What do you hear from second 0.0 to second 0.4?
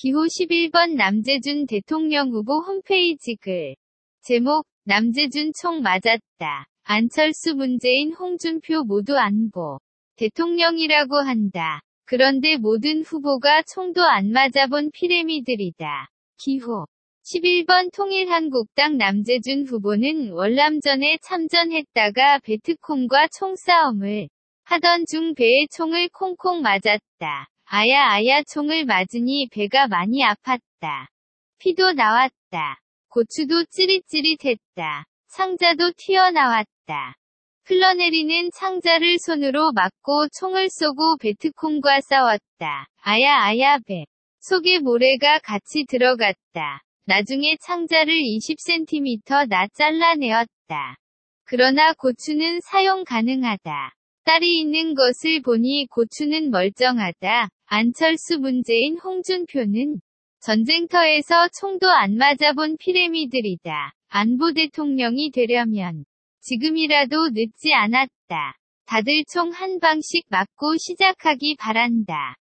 기호